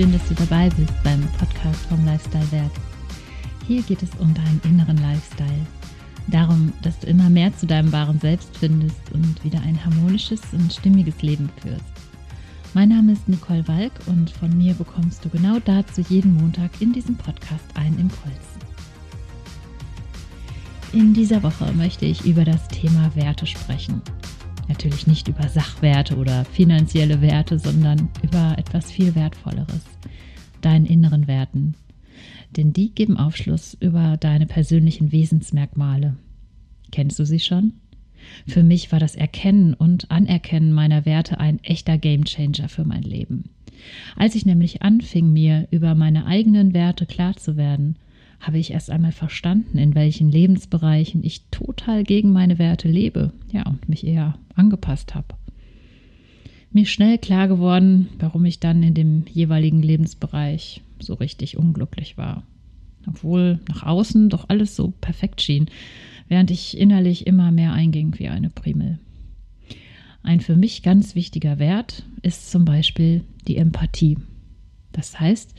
[0.00, 2.72] schön, dass du dabei bist beim Podcast vom Lifestyle Wert.
[3.66, 5.66] Hier geht es um deinen inneren Lifestyle.
[6.28, 10.72] Darum, dass du immer mehr zu deinem wahren Selbst findest und wieder ein harmonisches und
[10.72, 11.84] stimmiges Leben führst.
[12.72, 16.94] Mein Name ist Nicole Walk und von mir bekommst du genau dazu jeden Montag in
[16.94, 18.32] diesem Podcast einen Impuls.
[20.94, 24.00] In dieser Woche möchte ich über das Thema Werte sprechen.
[24.70, 29.82] Natürlich nicht über Sachwerte oder finanzielle Werte, sondern über etwas viel Wertvolleres,
[30.60, 31.74] deinen inneren Werten.
[32.56, 36.16] Denn die geben Aufschluss über deine persönlichen Wesensmerkmale.
[36.92, 37.72] Kennst du sie schon?
[38.46, 43.50] Für mich war das Erkennen und Anerkennen meiner Werte ein echter Gamechanger für mein Leben.
[44.14, 47.96] Als ich nämlich anfing, mir über meine eigenen Werte klar zu werden,
[48.40, 53.66] habe ich erst einmal verstanden, in welchen Lebensbereichen ich total gegen meine Werte lebe, ja,
[53.66, 55.34] und mich eher angepasst habe.
[56.72, 62.16] Mir ist schnell klar geworden, warum ich dann in dem jeweiligen Lebensbereich so richtig unglücklich
[62.16, 62.44] war.
[63.06, 65.66] Obwohl nach außen doch alles so perfekt schien,
[66.28, 68.98] während ich innerlich immer mehr einging wie eine Primel.
[70.22, 74.18] Ein für mich ganz wichtiger Wert ist zum Beispiel die Empathie.
[74.92, 75.54] Das heißt,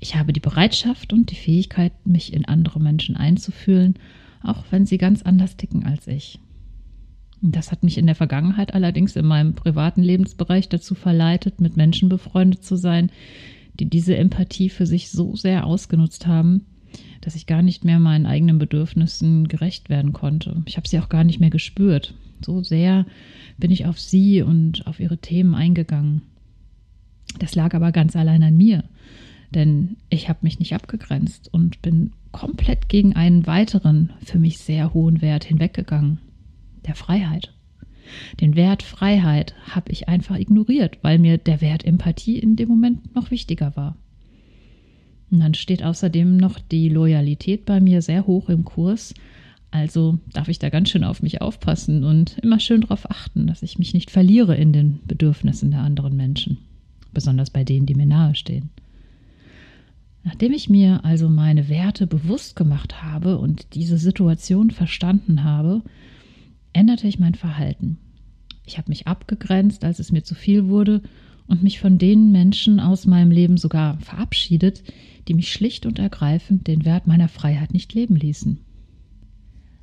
[0.00, 3.94] ich habe die Bereitschaft und die Fähigkeit, mich in andere Menschen einzufühlen,
[4.42, 6.38] auch wenn sie ganz anders ticken als ich.
[7.40, 12.08] Das hat mich in der Vergangenheit allerdings in meinem privaten Lebensbereich dazu verleitet, mit Menschen
[12.08, 13.10] befreundet zu sein,
[13.78, 16.64] die diese Empathie für sich so sehr ausgenutzt haben,
[17.20, 20.62] dass ich gar nicht mehr meinen eigenen Bedürfnissen gerecht werden konnte.
[20.66, 22.14] Ich habe sie auch gar nicht mehr gespürt.
[22.44, 23.06] So sehr
[23.58, 26.22] bin ich auf sie und auf ihre Themen eingegangen.
[27.38, 28.84] Das lag aber ganz allein an mir,
[29.54, 34.92] denn ich habe mich nicht abgegrenzt und bin komplett gegen einen weiteren, für mich sehr
[34.94, 36.18] hohen Wert hinweggegangen,
[36.86, 37.52] der Freiheit.
[38.40, 43.14] Den Wert Freiheit habe ich einfach ignoriert, weil mir der Wert Empathie in dem Moment
[43.14, 43.96] noch wichtiger war.
[45.30, 49.14] Und dann steht außerdem noch die Loyalität bei mir sehr hoch im Kurs.
[49.70, 53.62] Also darf ich da ganz schön auf mich aufpassen und immer schön darauf achten, dass
[53.62, 56.58] ich mich nicht verliere in den Bedürfnissen der anderen Menschen
[57.14, 58.70] besonders bei denen, die mir nahestehen.
[60.24, 65.82] Nachdem ich mir also meine Werte bewusst gemacht habe und diese Situation verstanden habe,
[66.72, 67.98] änderte ich mein Verhalten.
[68.66, 71.02] Ich habe mich abgegrenzt, als es mir zu viel wurde,
[71.46, 74.82] und mich von den Menschen aus meinem Leben sogar verabschiedet,
[75.28, 78.58] die mich schlicht und ergreifend den Wert meiner Freiheit nicht leben ließen.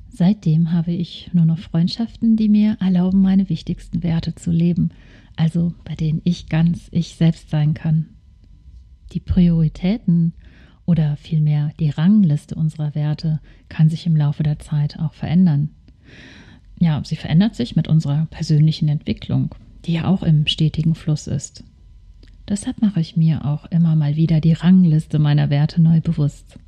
[0.08, 4.90] Seitdem habe ich nur noch Freundschaften, die mir erlauben, meine wichtigsten Werte zu leben,
[5.36, 8.08] also bei denen ich ganz ich selbst sein kann.
[9.12, 10.34] Die Prioritäten
[10.84, 15.70] oder vielmehr die Rangliste unserer Werte kann sich im Laufe der Zeit auch verändern.
[16.80, 19.54] Ja, sie verändert sich mit unserer persönlichen Entwicklung,
[19.84, 21.64] die ja auch im stetigen Fluss ist.
[22.48, 26.58] Deshalb mache ich mir auch immer mal wieder die Rangliste meiner Werte neu bewusst.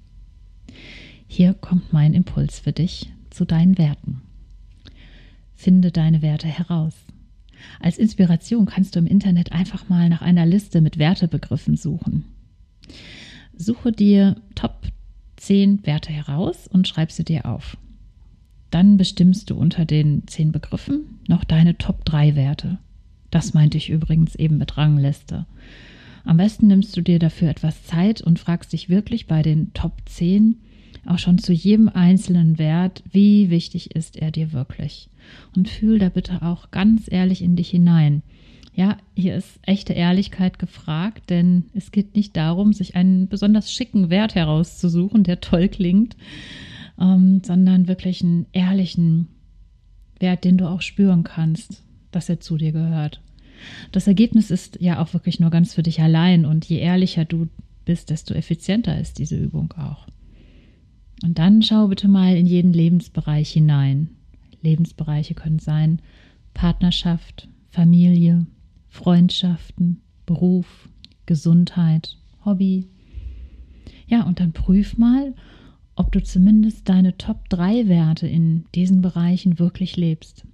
[1.26, 4.22] Hier kommt mein Impuls für dich zu deinen Werten.
[5.54, 6.94] Finde deine Werte heraus.
[7.80, 12.24] Als Inspiration kannst du im Internet einfach mal nach einer Liste mit Wertebegriffen suchen.
[13.56, 14.86] Suche dir Top
[15.36, 17.76] 10 Werte heraus und schreib sie dir auf.
[18.70, 22.78] Dann bestimmst du unter den 10 Begriffen noch deine Top 3 Werte.
[23.30, 25.46] Das meinte ich übrigens eben mit Rangliste.
[26.24, 29.92] Am besten nimmst du dir dafür etwas Zeit und fragst dich wirklich bei den Top
[30.06, 30.56] 10
[31.06, 35.08] auch schon zu jedem einzelnen Wert, wie wichtig ist er dir wirklich.
[35.56, 38.22] Und fühl da bitte auch ganz ehrlich in dich hinein.
[38.74, 44.10] Ja, hier ist echte Ehrlichkeit gefragt, denn es geht nicht darum, sich einen besonders schicken
[44.10, 46.16] Wert herauszusuchen, der toll klingt,
[47.00, 49.28] ähm, sondern wirklich einen ehrlichen
[50.18, 53.20] Wert, den du auch spüren kannst, dass er zu dir gehört.
[53.92, 57.48] Das Ergebnis ist ja auch wirklich nur ganz für dich allein und je ehrlicher du
[57.84, 60.06] bist, desto effizienter ist diese Übung auch.
[61.24, 64.10] Und dann schau bitte mal in jeden Lebensbereich hinein.
[64.60, 66.02] Lebensbereiche können sein
[66.52, 68.44] Partnerschaft, Familie,
[68.88, 70.90] Freundschaften, Beruf,
[71.24, 72.88] Gesundheit, Hobby.
[74.06, 75.34] Ja, und dann prüf mal,
[75.96, 80.44] ob du zumindest deine Top 3 Werte in diesen Bereichen wirklich lebst.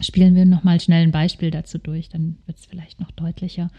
[0.00, 3.70] Spielen wir nochmal schnell ein Beispiel dazu durch, dann wird es vielleicht noch deutlicher.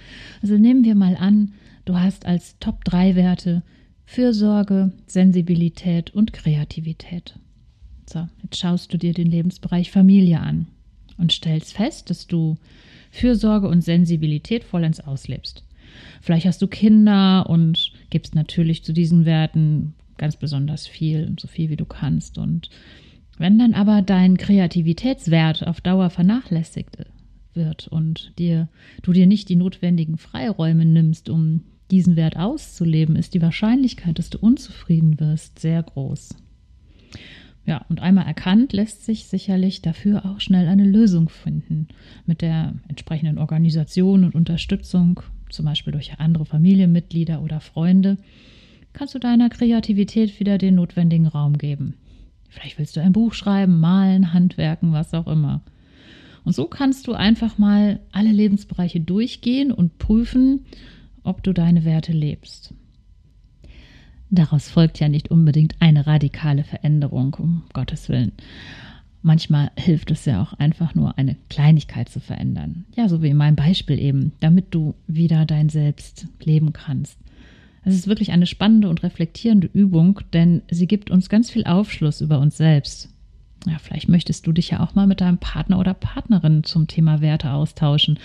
[0.42, 1.54] Also nehmen wir mal an,
[1.86, 3.64] du hast als Top 3 Werte
[4.06, 7.36] Fürsorge, Sensibilität und Kreativität.
[8.08, 10.68] So, jetzt schaust du dir den Lebensbereich Familie an
[11.18, 12.58] und stellst fest, dass du
[13.12, 15.64] Fürsorge und Sensibilität vollends auslebst.
[16.22, 21.70] Vielleicht hast du Kinder und gibst natürlich zu diesen Werten ganz besonders viel, so viel
[21.70, 22.38] wie du kannst.
[22.38, 22.70] Und
[23.38, 26.98] wenn dann aber dein Kreativitätswert auf Dauer vernachlässigt
[27.54, 28.68] wird und dir,
[29.02, 31.62] du dir nicht die notwendigen Freiräume nimmst, um
[31.92, 36.36] diesen Wert auszuleben, ist die Wahrscheinlichkeit, dass du unzufrieden wirst, sehr groß.
[37.66, 41.88] Ja, und einmal erkannt, lässt sich sicherlich dafür auch schnell eine Lösung finden.
[42.26, 48.18] Mit der entsprechenden Organisation und Unterstützung, zum Beispiel durch andere Familienmitglieder oder Freunde,
[48.92, 51.96] kannst du deiner Kreativität wieder den notwendigen Raum geben.
[52.50, 55.62] Vielleicht willst du ein Buch schreiben, malen, handwerken, was auch immer.
[56.44, 60.66] Und so kannst du einfach mal alle Lebensbereiche durchgehen und prüfen,
[61.24, 62.74] ob du deine Werte lebst.
[64.30, 68.32] Daraus folgt ja nicht unbedingt eine radikale Veränderung, um Gottes Willen.
[69.22, 72.86] Manchmal hilft es ja auch einfach nur, eine Kleinigkeit zu verändern.
[72.96, 77.18] Ja, so wie in meinem Beispiel eben, damit du wieder dein Selbst leben kannst.
[77.86, 82.22] Es ist wirklich eine spannende und reflektierende Übung, denn sie gibt uns ganz viel Aufschluss
[82.22, 83.10] über uns selbst.
[83.68, 87.22] Ja, vielleicht möchtest du dich ja auch mal mit deinem Partner oder Partnerin zum Thema
[87.22, 88.20] Werte austauschen.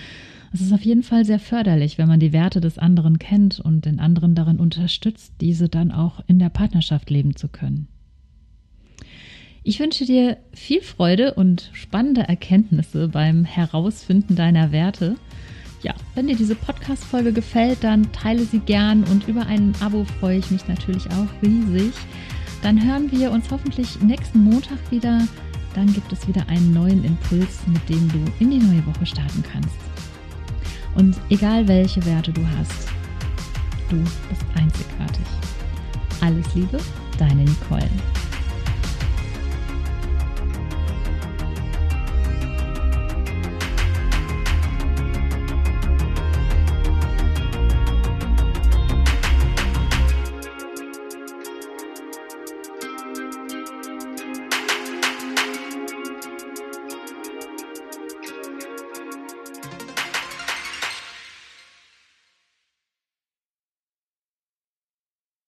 [0.53, 3.85] Es ist auf jeden Fall sehr förderlich, wenn man die Werte des anderen kennt und
[3.85, 7.89] den anderen darin unterstützt, diese dann auch in der Partnerschaft leben zu können.
[9.62, 15.17] Ich wünsche dir viel Freude und spannende Erkenntnisse beim Herausfinden deiner Werte.
[15.83, 20.39] Ja, wenn dir diese Podcast-Folge gefällt, dann teile sie gern und über ein Abo freue
[20.39, 21.93] ich mich natürlich auch riesig.
[22.62, 25.29] Dann hören wir uns hoffentlich nächsten Montag wieder.
[25.75, 29.45] Dann gibt es wieder einen neuen Impuls, mit dem du in die neue Woche starten
[29.53, 29.77] kannst.
[30.94, 32.88] Und egal welche Werte du hast,
[33.88, 35.26] du bist einzigartig.
[36.20, 36.79] Alles Liebe,
[37.19, 37.88] deine Nicole.